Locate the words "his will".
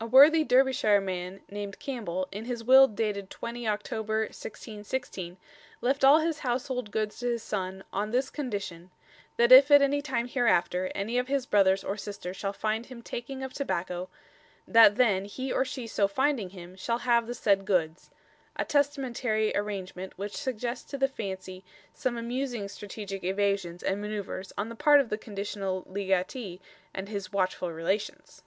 2.44-2.86